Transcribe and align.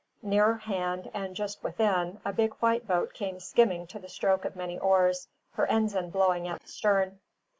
Nearer 0.23 0.55
hand, 0.57 1.11
and 1.13 1.35
just 1.35 1.61
within, 1.63 2.21
a 2.25 2.33
big 2.33 2.53
white 2.53 2.87
boat 2.87 3.13
came 3.13 3.39
skimming 3.39 3.85
to 3.85 3.99
the 3.99 4.09
stroke 4.09 4.45
of 4.45 4.55
many 4.55 4.79
oars, 4.79 5.27
her 5.51 5.67
ensign 5.67 6.09
blowing 6.09 6.47
at 6.47 6.59
the 6.59 6.67
stern. 6.67 7.19